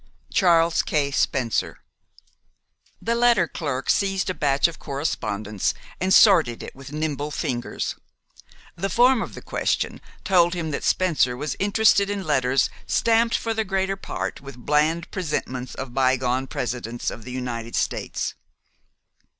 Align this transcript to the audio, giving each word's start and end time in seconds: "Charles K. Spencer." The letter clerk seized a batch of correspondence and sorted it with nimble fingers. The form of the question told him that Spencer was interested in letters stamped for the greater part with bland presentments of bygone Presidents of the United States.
"Charles 0.33 0.81
K. 0.81 1.11
Spencer." 1.11 1.77
The 2.99 3.13
letter 3.13 3.47
clerk 3.47 3.87
seized 3.87 4.31
a 4.31 4.33
batch 4.33 4.67
of 4.67 4.79
correspondence 4.79 5.75
and 5.99 6.11
sorted 6.11 6.63
it 6.63 6.73
with 6.75 6.91
nimble 6.91 7.29
fingers. 7.29 7.95
The 8.75 8.89
form 8.89 9.21
of 9.21 9.35
the 9.35 9.43
question 9.43 10.01
told 10.23 10.55
him 10.55 10.71
that 10.71 10.83
Spencer 10.83 11.37
was 11.37 11.55
interested 11.59 12.09
in 12.09 12.23
letters 12.25 12.67
stamped 12.87 13.37
for 13.37 13.53
the 13.53 13.63
greater 13.63 13.95
part 13.95 14.41
with 14.41 14.57
bland 14.57 15.11
presentments 15.11 15.75
of 15.75 15.93
bygone 15.93 16.47
Presidents 16.47 17.11
of 17.11 17.23
the 17.23 17.31
United 17.31 17.75
States. 17.75 18.33